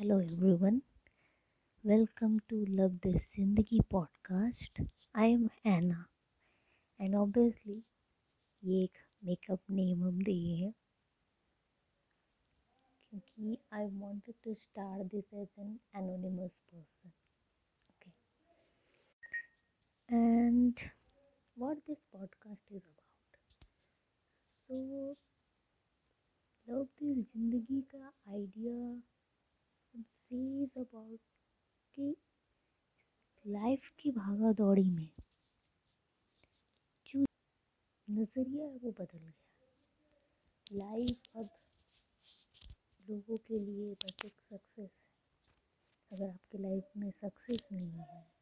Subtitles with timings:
[0.00, 0.80] everyone.
[1.84, 4.88] Welcome to Love This Zindagi podcast.
[5.14, 6.06] I am Anna
[6.98, 7.76] and obviously
[8.62, 10.72] ये एक makeup name हम दिए हैं
[13.04, 17.12] क्योंकि I wanted to start this as an anonymous person.
[17.92, 18.14] Okay.
[20.08, 20.74] And
[21.54, 23.40] what this podcast is about.
[24.66, 25.16] So
[26.68, 29.02] love this ज़िंदगी का idea
[30.00, 31.20] says about
[31.94, 32.16] कि
[33.46, 35.08] life की भागा दौड़ी में
[37.06, 37.24] जो
[38.10, 39.32] नज़रिया है वो बदल गया।
[40.72, 41.50] लाइफ अब
[43.10, 45.12] लोगों के लिए बस एक सक्सेस है।
[46.12, 48.32] अगर आपके लाइफ में सक्सेस नहीं है,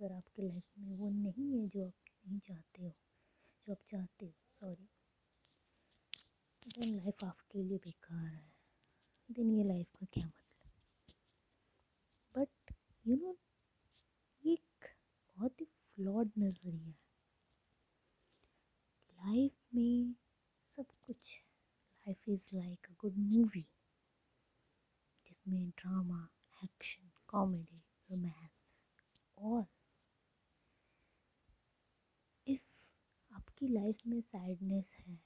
[0.00, 1.94] अगर आपके लाइफ में वो नहीं है जो आप
[2.26, 2.94] नहीं चाहते हो,
[3.66, 4.88] जो आप चाहते हो सॉरी
[6.68, 8.52] देन लाइफ आपके लिए बेकार है।
[9.30, 10.49] देन ये लाइफ का क्या मतलब?
[13.10, 13.30] यू नो
[14.44, 14.84] एक
[15.36, 16.92] बहुत ही फ्लॉड नज़रिया
[19.18, 20.14] लाइफ में
[20.76, 21.32] सब कुछ
[22.06, 23.64] life is like a good movie
[25.26, 26.22] जिसमें ड्रामा
[26.64, 28.50] एक्शन कॉमेडी रोमांस
[29.38, 29.66] और
[32.46, 35.16] इफ़ आपकी लाइफ में सैडनेस है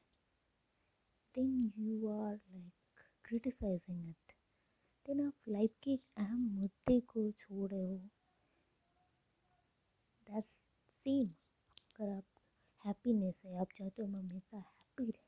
[1.34, 2.72] then you are like
[3.24, 4.33] criticizing criticizing
[5.08, 8.08] लेकिन आप लाइफ के एक अहम मुद्दे को छोड़ रहे हो।
[11.06, 12.24] सेम अगर आप
[12.84, 15.24] हैप्पीनेस है, आप चाहते हो हम हमेशा हैप्पी रहें।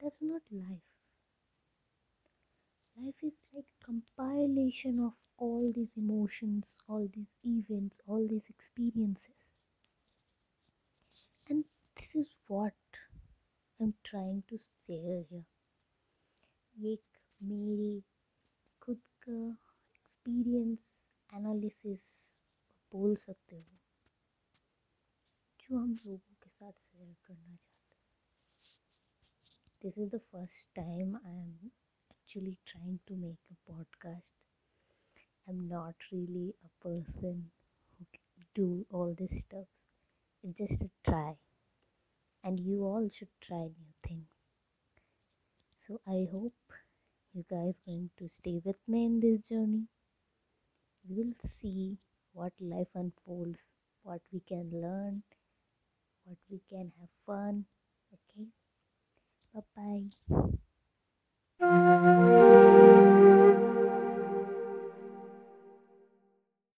[0.00, 0.82] That's not life
[2.96, 9.48] life is like compilation of all this emotions all this events all this experiences
[11.50, 11.64] and
[11.96, 14.98] this is what I am trying to say
[16.76, 16.98] ये
[17.40, 18.02] मेरी
[19.29, 19.39] खुद का
[19.95, 20.95] एक्सपीरियंस
[21.29, 22.05] एनालिसिस
[22.93, 23.77] बोल सकते हो
[25.59, 28.79] जो हम लोगों के साथ शेयर करना चाहते हैं
[29.81, 31.69] this is the first time I am
[32.11, 37.49] actually trying to make a podcast I am not really a person
[38.57, 38.65] do
[38.97, 39.71] all this stuff.
[40.43, 41.31] It's just a try.
[42.43, 44.27] and you all should try new things.
[45.87, 46.75] So I hope
[47.34, 49.86] you guys going to stay with me in this journey.
[51.06, 51.98] We will see
[52.32, 53.58] what life unfolds,
[54.02, 55.22] what we can learn,
[56.24, 57.66] what we can have fun.
[58.14, 58.46] Okay.
[59.52, 60.56] Bye bye.